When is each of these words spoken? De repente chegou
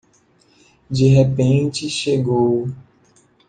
De 0.89 1.09
repente 1.09 1.87
chegou 1.87 2.67